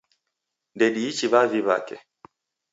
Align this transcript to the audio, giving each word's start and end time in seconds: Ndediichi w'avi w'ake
Ndediichi 0.75 1.25
w'avi 1.31 1.59
w'ake 1.67 1.95